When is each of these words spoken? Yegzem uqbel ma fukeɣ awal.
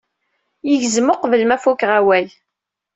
Yegzem 0.69 1.11
uqbel 1.13 1.43
ma 1.47 1.57
fukeɣ 1.63 1.91
awal. 1.99 2.27